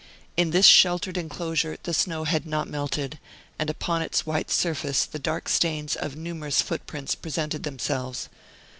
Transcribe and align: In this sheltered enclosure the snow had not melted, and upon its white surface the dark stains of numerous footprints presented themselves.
In 0.35 0.49
this 0.49 0.65
sheltered 0.65 1.15
enclosure 1.15 1.77
the 1.83 1.93
snow 1.93 2.23
had 2.23 2.47
not 2.47 2.67
melted, 2.67 3.19
and 3.59 3.69
upon 3.69 4.01
its 4.01 4.25
white 4.25 4.49
surface 4.49 5.05
the 5.05 5.19
dark 5.19 5.47
stains 5.47 5.95
of 5.95 6.15
numerous 6.15 6.59
footprints 6.59 7.13
presented 7.13 7.61
themselves. 7.61 8.27